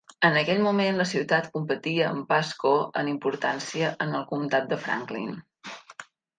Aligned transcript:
En 0.27 0.35
aquell 0.39 0.61
moment 0.67 0.95
la 1.01 1.05
ciutat 1.09 1.49
competia 1.57 2.07
amb 2.13 2.25
Pasco 2.33 2.73
en 3.03 3.13
importància 3.13 3.93
en 4.07 4.19
el 4.21 4.27
comtat 4.35 4.69
de 4.75 4.83
Franklin. 4.89 5.33